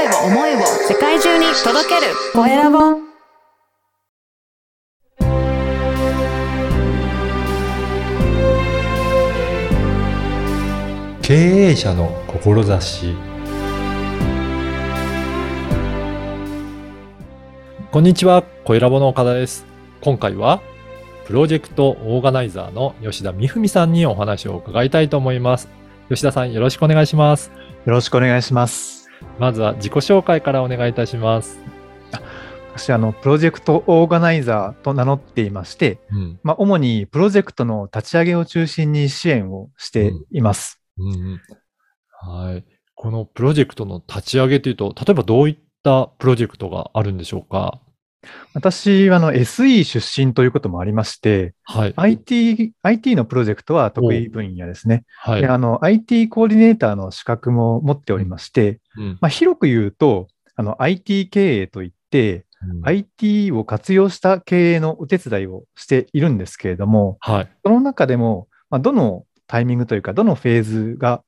[0.00, 2.78] 声を、思いを世界中に届けるコエラボ。
[11.20, 13.14] 経営者の志
[17.92, 19.66] こんにちは、コエラボの岡田です。
[20.00, 20.62] 今回は、
[21.26, 25.68] プロジェクトオーガナイザーの吉田美文さんにお話を伺いたいと思います。
[26.08, 27.52] 吉田さん、よろしくお願いします。
[27.84, 28.99] よろしくお願いします。
[29.38, 31.58] まずは自己紹介からお願いいたします。
[32.74, 36.40] 私、あの、プロジェクトオーガナイザーと名乗っていまして、うん。
[36.42, 40.80] まあ、主にプロジェクトの立ち上げを中心に支援をしています。
[40.96, 41.40] うんうん、
[42.20, 42.64] はい。
[42.94, 47.80] このプロジェクトの立ち上げというと、例えばどういったプロジェクトがあるんでしょうか？
[48.52, 51.94] 私は、あの、SE 出身ということもありまして、はい。
[51.96, 55.04] IT、IT のプロジェクトは得意分野ですね。
[55.16, 55.48] はいで。
[55.48, 67.48] あの、IT コーディネーターの資格も持っておりまして、うんまあ、広く言うと、あの、IT 経営といって、うん IT を活用した経営のお手伝いをしているんですけれども、はい。
[67.64, 71.22] その中でも、まあ、どのタイミングというか、どのフェーズが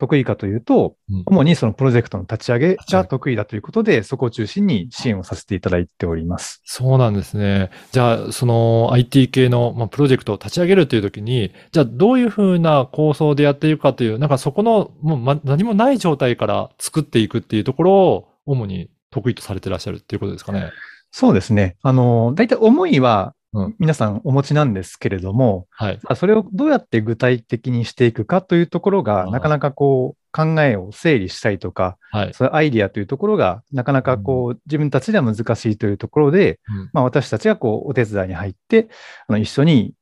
[0.00, 6.62] 得意かというと、うん主にそのプロジェクトの立ち上げが得意だということで、そこを中心に支援をさせていただいております。
[6.64, 7.70] そうなんですね。
[7.92, 20.70] じゃあ、その IT 系の、まあ、プロジェクトを立ち上げるというときに、じゃあどういうふうな構想でやっていくかという、なんかそこのもう、ま、何もない状態から作っていくっていうところを主に得意とされてらっしゃるっていうことですかね。
[21.10, 21.76] そうですね。
[21.82, 23.39] あの、大体思いはうん
[23.78, 25.98] 皆さんお持ちなんですけれども、はい。
[26.02, 32.34] まあそれをどうやって具体的にしていくかというところあが、ーなかなかこう考えを整理したりとか、はい。
[32.34, 36.90] そういうアイディアというところが、なかなかこう自分たちでは難しいというところで、うん。
[36.92, 38.88] まあ、私たちがこうお手伝いに入って、
[39.26, 39.94] あの一緒に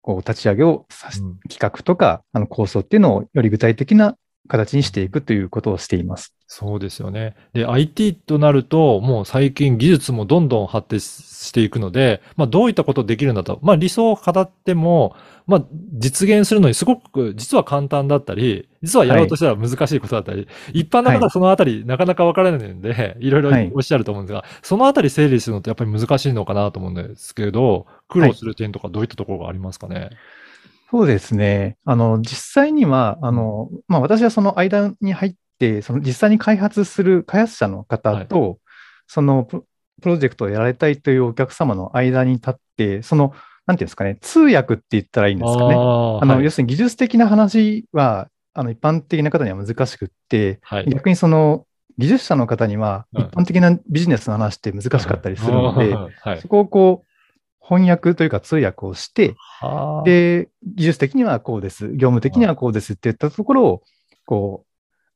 [0.00, 1.38] こう立ち上げをさし、うん。
[1.48, 6.36] 企画とかあの構想っていうのをより具体的な形にしていくということをしています。
[6.48, 7.34] そうですよね。
[7.54, 13.58] で、IT となると、もう最近技術もどんどん発展していくので、まあどういったことできるんだと。
[13.62, 15.16] まあ理想を語っても、
[15.48, 30.10] まあ実現するのにすごく実は簡単だったり、実はやろうとしたら難しいことだったり、一般の方はそのあたりなかなかわからないんで、 いろいろはいおっしゃると思うんですが、そのあたり整理するのってやっぱり難しいのかなと思うんですけど、苦労する点とかどういったところがありますかね？
[30.90, 31.76] そうですね。
[31.84, 38.58] あの、実際には、あの、まあ、私はその間に入って、その実際に開発する開発者の方と、
[39.06, 39.64] そのプ
[40.02, 43.34] プロジェクトをやられたいというお客様の間に立って、その、
[43.66, 45.74] なんていうんですかね、通訳って言ったらいいんですかね。
[45.74, 45.78] あ
[46.22, 50.86] あの、はい要するに技術的な話は、あの、一般的な方には難しくって、はい。
[50.88, 51.66] 逆にその、
[51.98, 56.48] 技術者の方には、うん一般的なビジネスの話って難しかったりするので、はいそ。
[56.48, 57.06] こをこう、
[57.68, 63.82] 翻訳というか通訳をして、はあで、技術的にはこうです、業務的にはこうですっていったところを、
[64.24, 64.66] こう、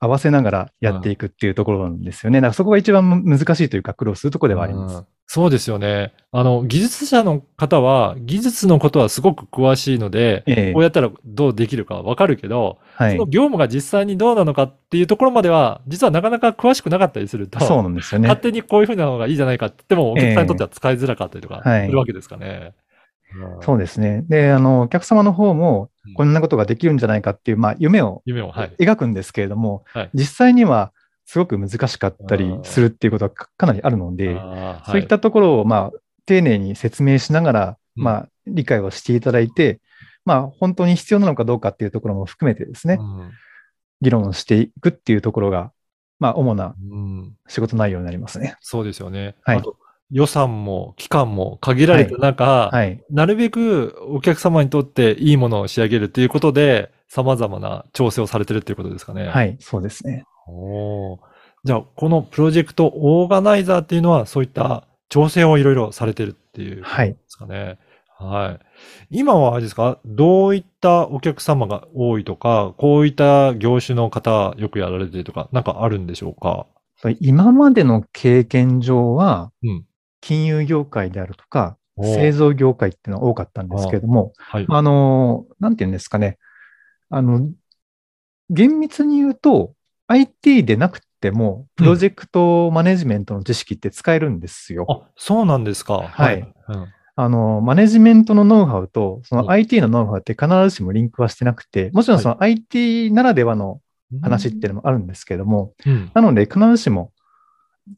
[0.01, 2.41] 合わせながらやっていくっていうところなんですよね。
[2.41, 4.97] だからそこが一番む難しいというか苦労するところではあります。
[4.97, 6.13] うんそうですよね。
[6.33, 13.27] あの、技術者の方は、技術のことはすごく詳しいので、ええこうやったらどうできるかわかるけど、はいその。
[13.27, 18.27] 業務が実際にどうなのかっていうところまでは、実はなかなか詳しくなかったりすると、そうなんですよね。
[18.27, 22.61] 勝手にこういうふうなのがいいじゃないかって言っても、お客さんにとっては使いづらかったりとかはいするわけですかね。
[22.63, 22.90] うん
[23.63, 24.25] そうですね。
[24.29, 28.75] で、あの、お客様の方もうん、こんなことができるんじゃないかっていう、まあ、夢を夢を、はい。
[28.79, 30.11] 描くんですけれども、はい。
[30.15, 30.93] 実際には
[31.27, 34.41] すごく難しかったりするっていうことがかかなりあるので、
[34.87, 38.05] そういったところを、まあ、丁寧に説明しながら、うん。
[38.05, 39.81] まあ、理解をしていただいて、
[40.25, 43.33] まあ、本当に必要なのかどうかっていうところも含めてですね、はい
[44.01, 45.73] 議論していくっていうところが、
[46.19, 47.37] まあ、主なうんうん。
[47.49, 48.57] 仕事内容になりますね。
[48.61, 49.37] そうですよね。
[49.43, 49.59] はい。
[49.59, 49.77] あと、
[50.11, 53.03] 予算も期間も限られた中、はい。
[53.11, 59.27] なるべくお客様にとっていいものを仕上げるということで、様々な調整をされてるっていうことですかね。。
[59.27, 60.25] はいい、そうですね。
[60.47, 61.19] おー
[61.65, 67.79] じゃあ、このプロジェクトオーガナイザーっていうのは、そういった調整をいろいろされてるっていうことはいですかね。
[68.19, 68.59] は
[69.11, 69.19] い。
[69.19, 69.99] 今はあれですか？
[70.07, 76.67] どういったお客様が多いとか、こういった業種の方よくやられてるとか、なんかあるんでしょうか？
[77.21, 79.85] 今までの経験上は、うん。
[80.21, 84.67] 金融業界であるとか、製造業界っていうのが多かったんですけれども、はい。
[84.69, 86.39] あの、なんていうんですかね。
[87.11, 87.51] あの、
[88.49, 89.75] 厳密に言うと、
[90.07, 94.87] IT でなくても、プロジェクトマネジメントの知識って使えるんですよ。
[94.89, 95.99] あ、そうなんですか。
[95.99, 103.83] はいうんあの、マネジメントのノウハウと、そうんの IT のノウハウって必ずしもリンクはしてなくて、もちろんその IT ならではの
[104.23, 106.11] 話っていうのもあるんですけれども、うん。
[106.15, 107.13] なので必ずしも、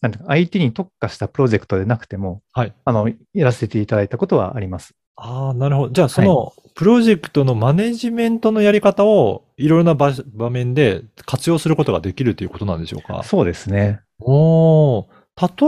[0.01, 2.73] なんていうか IT に特化したプロジェクトでなくても、はい。
[2.85, 4.95] あの、やらせていただいたことはあります。
[5.17, 5.93] ああ、なるほど。
[5.93, 13.23] じゃあ、そのプロジェクトのマネジメントのやり方をいろいろな場場面で活用することができるということなんでしょうか？
[13.23, 14.01] そうですね。
[14.21, 15.07] おー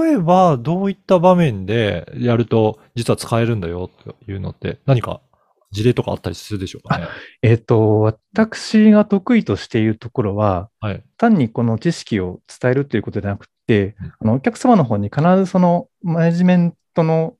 [0.03, 5.21] 例えば、どういった場面でやると、実は使えるんだよというのって、何か
[5.75, 7.07] 事例とかあったりするでしょうかね？
[7.43, 11.03] えっ、と、私が得意としているところは、はい。
[11.19, 17.35] 単にこの知識を伝えるということではなくてうん、あのお客様の方に必ずそのマネジメントの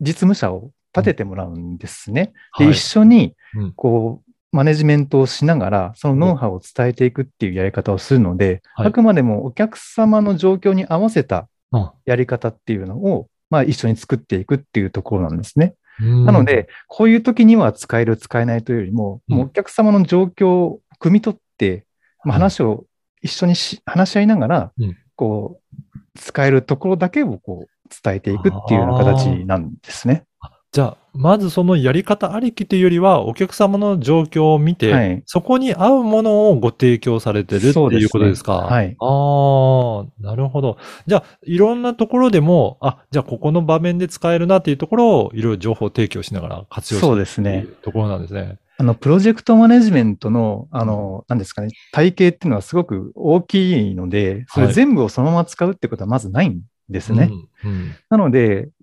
[0.00, 2.32] 実務者を立ててもらうんですね。
[2.58, 15.74] で、はい一緒にうん、こう、マネジメントをしながら、そのノウハウを伝えていくっていうやり方をするので、はいあくまでもお客様の状況に合わせたあやり方っていうのを、まあ一緒に作っていくっていうところなんですね。
[16.00, 19.36] ななの、で、こういう時には使える、使えないというよりも、うん。
[19.38, 21.86] もうお客様の状況を汲み取って、
[22.24, 22.84] まあ、はい話を
[23.22, 24.96] 一緒にし話し合いながら、うん。
[25.14, 30.24] こう、使えるところだけをこう伝えていくっていうような形なんですね。
[30.72, 38.52] じゃあ、まずそのやり方ありきというよりは、お客様の状況を見て、はいそこに合うものをご提供されてるっていうことですか？
[38.52, 40.78] はいああ、なるほど。
[41.06, 48.58] じゃあ、いろんなところでも、あ、じゃあここの場面で使えるなっていうところを、いろいろ情報提供しながら活用してそうですねところなんですね。
[48.78, 56.60] あの、プロジェクトマネジメントの、あの、何ですかね、体系っていうのはすごく大きいので、それはい全部をそのまま使うってことはまずないん
[56.90, 57.30] ですね。
[57.64, 57.70] うん。
[57.70, 58.75] うんなので、状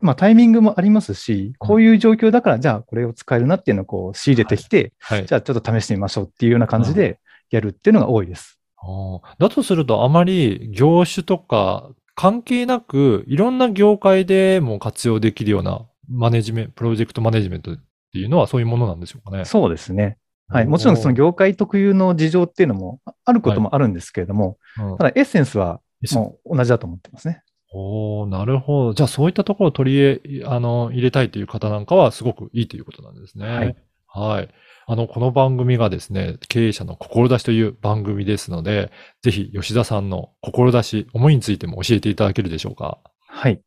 [0.00, 5.26] まあ、タイミングもありますし、こういう状況だから、じゃあこれを使えるなっていうのをこう仕入れてきて、はい。
[5.26, 7.20] じゃあちょっと試してみましょうっていうような感じで
[7.50, 8.58] やるっていうのが多いです。
[8.78, 17.76] あーだとすると、あまり業種とか関係なく、いろんな業界でも活用できるようなマネジメント、プロジェクトマネジメントっ
[18.12, 19.44] ていうのはそういうものなんでしょうかね。
[19.44, 20.18] そうですね。
[20.48, 20.66] はい。
[20.66, 25.80] もちろんその業界特有の事情っていうのもあることもあるんですけれども、うんただエッセンスは
[26.12, 27.42] もう同じだと思ってますね。
[27.74, 28.94] おーなるほど。
[28.94, 33.46] じゃあそういったところを取り入れ、あの、入れたいという方なんかはすごくいいということなんですね。
[33.46, 33.76] はい。
[34.06, 34.48] はい。
[34.86, 38.90] あの、この番組がですね、経営者の志という番組ですので、
[39.22, 42.98] ぜひ吉田さんの志、思いについても教えていただけるでしょうか？
[43.26, 43.60] はい。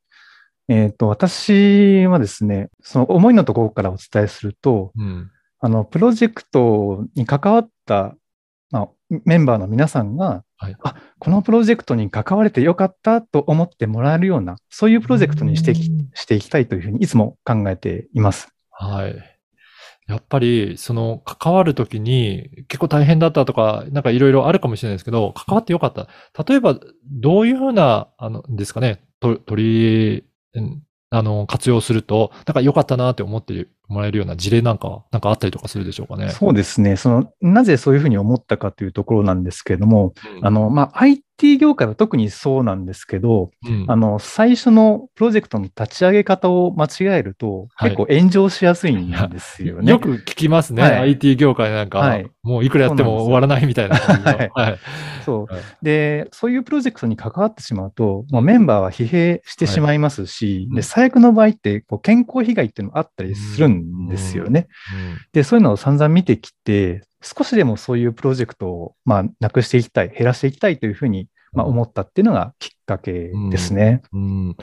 [0.68, 5.32] えっ、と、私はですね、その思いのところからお伝えすると、うん。
[5.60, 8.16] あの、プロジェクトに関わった、
[8.72, 8.90] まあ、
[9.26, 18.50] メンバーの皆さんが、はいあ、このプロジェクトに関われてよかったと思ってもらえるような、そういうプロジェクトにしてしていきたいというふうにいつも考えています。
[18.72, 19.16] はい。
[20.08, 26.08] やっぱり、その、関わるときに、結構大変だったとか、なんかいろいろあるかもしれないですけど、関わってよかった。
[26.44, 30.24] 例えば、どういうふうな、あの、ですかね、と取り、
[30.54, 36.30] うんあの、活用すると、なんか良かったなって思ってもらえるような事例なんかは、なんかあったりとかするでしょうかね。
[36.30, 36.96] そうですね。
[36.96, 49.92] その、なぜそういうふうに思ったかというところなんですけれども、うんあの、まあ、IT 業界は特にそうなんですけど、うんあの、最初のプロジェクトの立ち上げ方を間違えると、はい結構炎上しやすいんですよね。
[49.92, 50.82] よく聞きますね。
[50.82, 54.38] はい IT 業界なんか、はいもういくらやっても終わらないみたいな感じの。
[54.38, 54.80] はいはい。
[55.26, 55.62] そうはい。
[55.82, 64.08] で、そういうプロジェクトに関わってしまうと、もうメンバーは疲弊してしまいますし、うんで、最悪の場合って、こう健康被害っていうのもあったりするんですん。
[64.08, 64.68] ですよね。
[65.34, 74.02] で、そういうのを散々見てきて、少しでもそういうプロジェクトを、まあ、なくしていきたい、減らしていきたいというふうに、まあ、思ったっていうのがきっかけですね。
[74.14, 74.58] うん。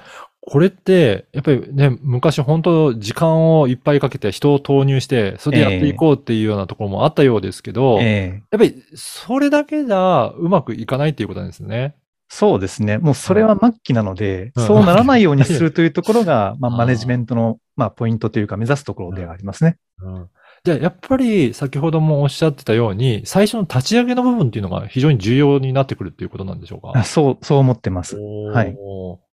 [0.45, 11.49] これって、やっぱりね、昔本当時間をいっぱいかけて人を投入して、それでやっていこうっていうようなところもあったようですけど、ええやっぱりそれだけじゃうまくいかないっていうことなん。
[11.51, 11.95] ですね。
[12.35, 12.97] そうですね。
[12.97, 19.77] もうそれは末期なので、うんそうならないようにするというところが、まあ、マネジメントの、まあ、ポイントというか、目指すところではありますね。
[20.01, 20.29] うん
[20.65, 26.93] じゃあ、やっぱり先ほどもおっしゃってたように、最初の立ち上げの部分っていうのが非常に重要になってくるっていうことなんでしょうか？
[26.95, 28.17] あそう、そう思ってます。
[28.17, 28.67] はい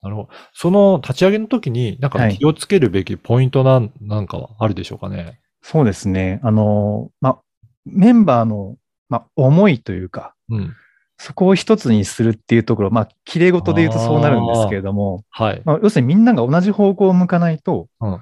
[0.02, 0.28] なるほど。
[0.52, 5.40] その立ち上げの時に、なんかはい気をつけるべきポイントなん、なんかはあるでしょうかね？
[5.62, 6.40] そうですね。
[6.44, 7.38] あの、まあ、
[7.86, 8.76] メンバーの、
[9.08, 10.74] まあ、思いというか、うん。
[11.18, 15.62] そこを一つにするっていうところ、まあ、綺麗事で言うとそうなるんですけれども、はい。
[15.64, 18.20] まあ、要するにみんなが同じ方向を向かないと、うん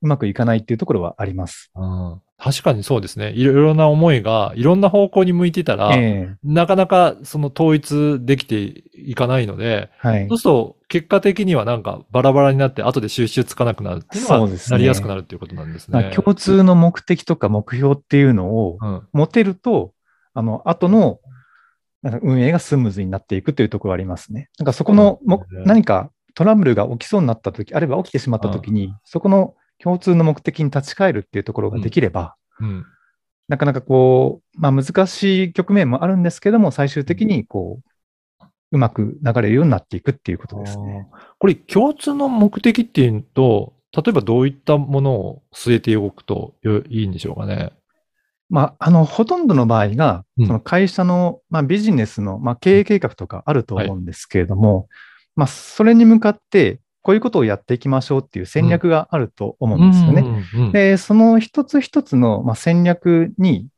[0.00, 1.70] うまくいかないっていうところはあります。
[1.74, 3.32] うん確かにそうですね。
[3.32, 10.38] いろいろな思いがいろんな方向に向いてたら、ええなかなかその統一できていかないので、はいそう。
[10.38, 15.94] すると結果的にはなんかバラバラになって後で収集つかなくなるっていうのはそうですねなりやすくなるっていうことなんですね。
[15.94, 19.02] だから共通の目的とか目標っていうのをうん。
[19.12, 19.92] 持てると、
[20.32, 21.18] あの、後の
[22.02, 24.50] なんか運営がスムーズになっていくというところはありますね。
[24.58, 32.86] なんかそこのもそうですね何かトラブルが起きそうになったとき、あるいは起きてしまったときに、そこの共通の目的に立ち返るっていうところができれば、うん。
[33.48, 37.80] なかなかこう、まあ難しい局面もあるんですけども、最終的にこ
[38.40, 41.08] う、うまく流れるようになっていくっていうことですね。
[41.38, 47.72] これ共通の目的っていうと、例えばどういったものを据えておくとよいいんでしょうかね。
[48.50, 50.46] まあ、あの、ほとんどの場合が、うん。
[50.46, 54.88] その会社の、まあ、ビジネスの、まあ、経営計画とかあると思うんですけれども、
[55.36, 60.22] まあ、それに向かって、こういうことをやっていきましょうっていう戦略があると思うんですよね。
[60.54, 63.68] うんうんで、その一つ一つの、まあ、戦略に、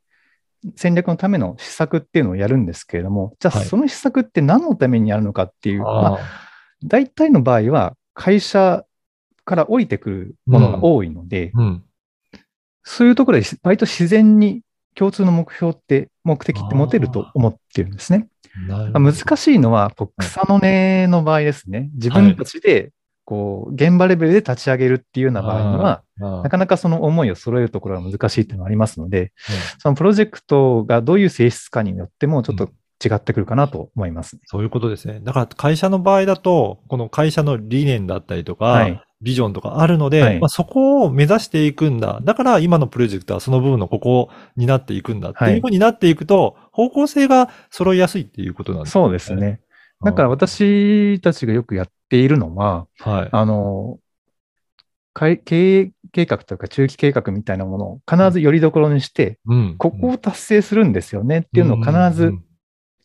[0.75, 3.67] 戦略のための施策っていうのをやるんですけれども、じゃあはい。
[3.67, 6.19] その施策って何のためにやるのかっていう、まあ、あ
[6.83, 8.85] 大体の場合は会社
[9.45, 11.83] から降りてくるものが多いので、ーうん。
[12.83, 14.61] そういうところで割と自然に
[14.95, 18.27] 共通の目標って、目的って持てると思ってるんですね。
[18.93, 21.89] 難しいのは、草の根の場合ですね。
[21.93, 22.91] 自分たちで、
[23.23, 29.29] こう、現場レベルで立ち上げるっていうような場合には、なかなかその思いを揃えるところが難しいっていうのがありますので、うん
[29.79, 32.69] そのプロジェクトがどういう性質かによってもちょっと
[33.03, 34.41] 違ってくるかなと思いますね。
[34.45, 35.19] そういうことですね。
[35.21, 42.19] だから会社の場合だと、この会社の理念だったりとか、はいビジョンとかあるので、はいまあ、そこを目指していくんだ。
[42.23, 49.03] だから今のプロジェクトはその部分のここになっていくんだっていうふうになっていくと、方向性が揃いやすいっていうことなんですね。
[49.03, 49.61] そうですね。
[50.03, 53.29] だから私たちがよくやっているのは、はい。
[53.31, 53.99] あの、
[55.13, 59.75] 経営計画とか中期計画みたいなものを必ずよりどころにして、うん。
[59.77, 62.33] ここを達成するんですよねっていうのを必ず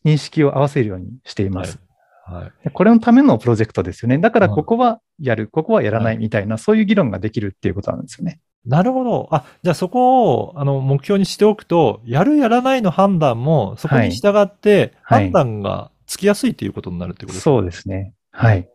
[0.05, 1.79] 認識を合わせるようにしています。
[2.25, 2.63] はい。
[2.65, 4.17] でこれのためのプロジェクトですよね。
[4.17, 8.39] だからうんここはやる、ここはやらなはいいみたいな、そういう議論ができるっていうことなんですよね。
[8.65, 9.29] なるほど。
[9.31, 17.43] あ、じゃあそこを、あの、目標にしておくと、やるやらないの判断も、そこに従って、はい判断がつきやすいっていうことになるってことですか？
[17.43, 18.13] そうですね。
[18.31, 18.67] はい。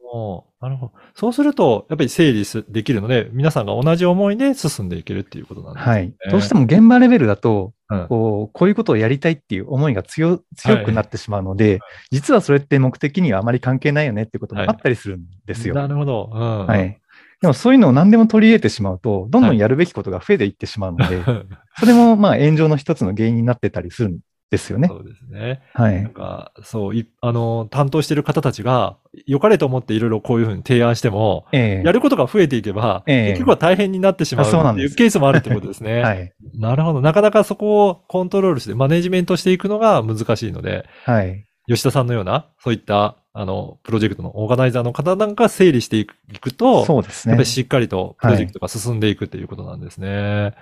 [0.60, 0.92] なるほど。
[1.14, 5.92] そうすると、やっぱり整理すできるので、皆さんが同じ思いで進んでいけるっていうことなんですね。
[5.92, 6.14] はい。
[6.30, 7.72] どうしても現場レベルだと、うん
[8.08, 11.80] こう、こういうことをやりたいっていう思いが強強くなってしまうので、
[12.10, 15.74] 実はそれって目的にはあまり関係ないよねっていうこともあったりするんですよ。
[15.74, 16.30] なるほど。
[16.32, 16.66] うん。
[16.66, 16.98] はい。
[17.40, 21.22] でもそういうのを何でも取り入れてしまうと、どんどんやるべきことが増えていってしまうので、
[21.78, 24.18] それもまあ炎上の一つの原因になってたりするん
[24.52, 24.86] ですよね。
[24.86, 25.62] そうですね。
[25.72, 26.12] はいなん。
[26.12, 36.02] か、そう、いあの、担当している方たちが、良かれと思っていろいろこういうふうに提案しても、ええやることが増えていけば、ええ結局は大変になってしまうあそうなんですっていうケースもあるってことですね。
[36.02, 36.32] はい。
[36.54, 37.00] なるほど。
[37.00, 41.46] なかなかそこをコントロールして、マネジメントしていくのが難しいので、はい。
[41.66, 47.46] 吉田さんのような、そういった、あの、プロジェクトのオーガナイザーの方なんか整理していくと、そうですねやっぱり。
[47.46, 50.48] しっかりとプロジェクトが進んでいくっていうことなんですね。
[50.48, 50.52] い、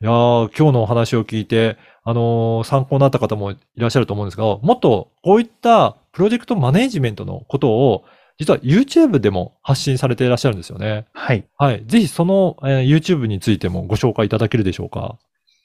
[0.00, 8.04] やー今日のお話を聞いて、あのー参考になった方もいらっしゃると思うんですが、もっとこういったプロジェクトマネジメントのことを、
[8.38, 11.06] 実は YouTube でも発信されていらっしゃるんですよね。
[11.12, 11.44] はい。
[11.56, 11.82] はい。
[11.86, 15.18] ぜひその、えー YouTube についてもご紹介いただけるでしょうか？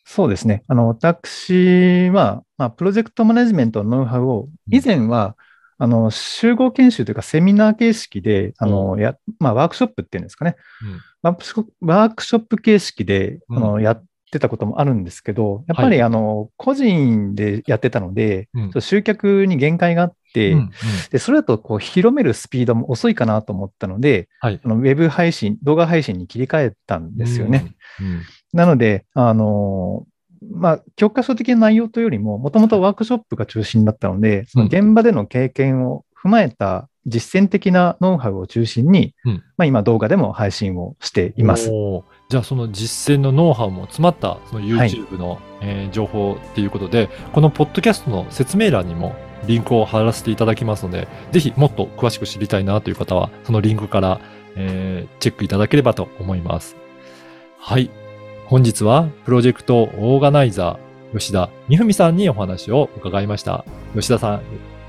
[0.06, 0.64] そうですね。
[0.68, 5.38] あの、私は、まあ、プロジェクトマネジメントのノウハウを、以前は、
[5.78, 10.56] あの、集合研修というかセミナー形式で、あの、や、まあ、ワークショップっていうんですかね。
[10.82, 20.72] うんワークショップ形式で、あうんの、やってたこともあるんですけど、やっぱり、あの、個人でやってたので、うん集客に限界があって、うんうん
[21.12, 24.60] で、それだと、こう、広めるスピードも遅いかなと思ったので、はい。
[24.64, 27.76] あのウェブ配信、動画配信に切り替えたんですよね。
[28.00, 28.06] うん。
[28.08, 28.22] うん
[28.54, 30.06] なので、あの
[30.52, 41.70] まあ、教科書的な内容というよりも、もともとワークショップが中心だったので、その現場での経験を踏まえた実践的なノウハウを中心に、うんまあ、今動画でも配信をしています。
[42.34, 54.20] じゃあその実践のノウハウも詰まったその YouTube の、えー情報っていうことで、このポッドキャストの説明欄にもリンクを貼らせていただきますので、ぜひもっと詳しく知りたいなという方は、そのリンクから、
[54.56, 56.76] えーチェックいただければと思います。
[57.60, 57.92] はい。
[58.48, 63.64] 本日はプロジェクトオーガナイザー吉田美文さんにお話を伺いました。
[63.94, 64.42] 吉田さん、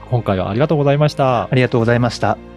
[0.08, 1.48] 今回はありがとうございましたあ。
[1.54, 2.53] りがとうございました。